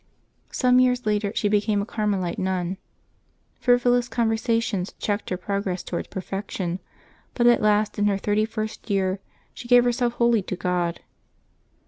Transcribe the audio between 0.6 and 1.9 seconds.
years later she became a